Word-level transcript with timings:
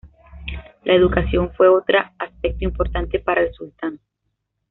La 0.83 0.95
educación 0.95 1.51
fue 1.55 1.67
otra 1.69 2.15
aspecto 2.17 2.65
importante 2.65 3.19
para 3.19 3.43
el 3.43 3.53
Sultán. 3.53 3.99